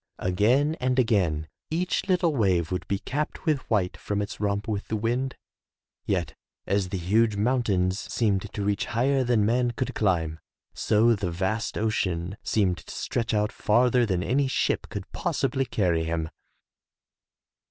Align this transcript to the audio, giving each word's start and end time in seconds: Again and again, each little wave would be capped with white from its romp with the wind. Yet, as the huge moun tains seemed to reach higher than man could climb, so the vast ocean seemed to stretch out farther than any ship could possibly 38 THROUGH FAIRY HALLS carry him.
Again 0.17 0.75
and 0.79 0.97
again, 0.97 1.47
each 1.69 2.07
little 2.09 2.35
wave 2.35 2.71
would 2.71 2.87
be 2.87 2.97
capped 2.97 3.45
with 3.45 3.59
white 3.69 3.95
from 3.95 4.19
its 4.19 4.39
romp 4.39 4.67
with 4.67 4.87
the 4.87 4.95
wind. 4.95 5.35
Yet, 6.07 6.33
as 6.65 6.89
the 6.89 6.97
huge 6.97 7.35
moun 7.37 7.61
tains 7.61 8.09
seemed 8.09 8.51
to 8.51 8.63
reach 8.63 8.85
higher 8.97 9.23
than 9.23 9.45
man 9.45 9.69
could 9.77 9.93
climb, 9.93 10.39
so 10.73 11.13
the 11.13 11.29
vast 11.29 11.77
ocean 11.77 12.35
seemed 12.41 12.79
to 12.79 12.91
stretch 12.95 13.31
out 13.31 13.51
farther 13.51 14.03
than 14.07 14.23
any 14.23 14.47
ship 14.47 14.87
could 14.89 15.03
possibly 15.11 15.65
38 15.65 15.75
THROUGH 15.75 15.83
FAIRY 15.85 15.97
HALLS 15.97 16.05
carry 16.07 16.09
him. 16.23 16.29